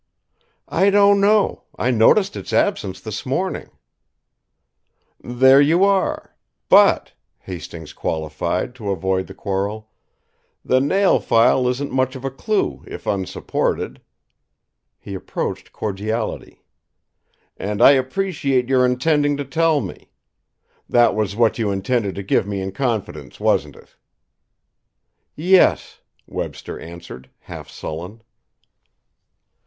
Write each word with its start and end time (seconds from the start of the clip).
"I 0.67 0.89
don't 0.89 1.21
know! 1.21 1.65
I 1.77 1.91
noticed 1.91 2.35
its 2.35 2.53
absence 2.53 2.99
this 3.01 3.23
morning." 3.23 3.69
"There 5.19 5.61
you 5.61 5.83
are! 5.83 6.35
But," 6.69 7.13
Hastings 7.41 7.93
qualified, 7.93 8.73
to 8.77 8.89
avoid 8.89 9.27
the 9.27 9.35
quarrel, 9.35 9.91
"the 10.65 10.81
nail 10.81 11.19
file 11.19 11.67
isn't 11.67 11.91
much 11.91 12.15
of 12.15 12.25
a 12.25 12.31
clue 12.31 12.83
if 12.87 13.05
unsupported." 13.05 14.01
He 14.97 15.13
approached 15.13 15.71
cordiality. 15.71 16.63
"And 17.55 17.79
I 17.79 17.91
appreciate 17.91 18.69
your 18.69 18.83
intending 18.83 19.37
to 19.37 19.45
tell 19.45 19.81
me. 19.81 20.09
That 20.89 21.13
was 21.13 21.35
what 21.35 21.59
you 21.59 21.69
intended 21.69 22.15
to 22.15 22.23
give 22.23 22.47
me 22.47 22.59
in 22.59 22.71
confidence, 22.71 23.39
wasn't 23.39 23.75
it?" 23.75 23.95
"Yes," 25.35 26.01
Webster 26.25 26.79
answered, 26.79 27.29
half 27.41 27.69
sullen. 27.69 28.23